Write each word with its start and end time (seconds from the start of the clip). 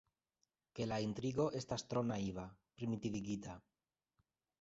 Ke 0.77 0.85
la 0.91 0.97
intrigo 1.07 1.45
estas 1.59 1.85
tro 1.91 2.03
naiva, 2.11 2.45
primitivigita. 2.79 3.59